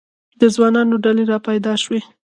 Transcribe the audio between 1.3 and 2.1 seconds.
را پیدا شوې.